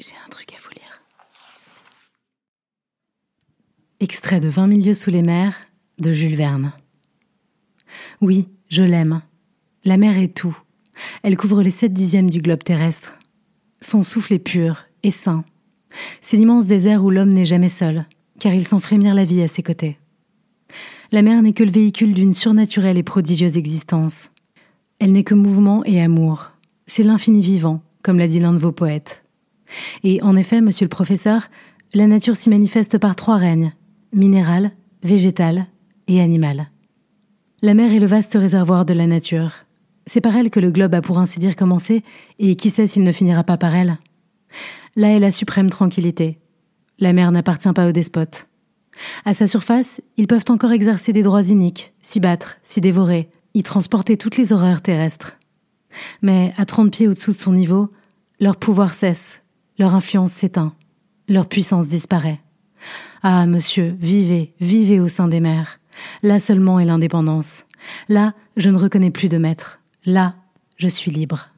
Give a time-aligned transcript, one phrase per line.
[0.00, 1.02] J'ai un truc à vous lire.
[4.00, 5.54] Extrait de 20 milieux sous les mers
[5.98, 6.72] de Jules Verne.
[8.20, 9.22] Oui, je l'aime.
[9.84, 10.58] La mer est tout.
[11.22, 13.18] Elle couvre les sept dixièmes du globe terrestre.
[13.80, 15.44] Son souffle est pur et sain.
[16.20, 18.04] C'est l'immense désert où l'homme n'est jamais seul,
[18.40, 19.96] car il sent frémir la vie à ses côtés.
[21.12, 24.32] La mer n'est que le véhicule d'une surnaturelle et prodigieuse existence.
[24.98, 26.50] Elle n'est que mouvement et amour.
[26.86, 29.23] C'est l'infini vivant, comme l'a dit l'un de vos poètes.
[30.02, 31.48] Et en effet, monsieur le professeur,
[31.92, 33.72] la nature s'y manifeste par trois règnes
[34.14, 34.70] minéral,
[35.02, 35.66] végétal
[36.06, 36.70] et animal.
[37.62, 39.52] La mer est le vaste réservoir de la nature.
[40.06, 42.02] C'est par elle que le globe a pour ainsi dire commencé,
[42.38, 43.98] et qui sait s'il ne finira pas par elle?
[44.96, 46.38] Là est la suprême tranquillité.
[46.98, 48.46] La mer n'appartient pas aux despotes.
[49.24, 53.62] À sa surface, ils peuvent encore exercer des droits iniques, s'y battre, s'y dévorer, y
[53.62, 55.36] transporter toutes les horreurs terrestres.
[56.22, 57.90] Mais à trente pieds au-dessous de son niveau,
[58.38, 59.42] leur pouvoir cesse,
[59.78, 60.74] leur influence s'éteint,
[61.28, 62.40] leur puissance disparaît.
[63.22, 65.80] Ah, monsieur, vivez, vivez au sein des mers.
[66.22, 67.64] Là seulement est l'indépendance.
[68.08, 69.80] Là, je ne reconnais plus de maître.
[70.04, 70.34] Là,
[70.76, 71.48] je suis libre.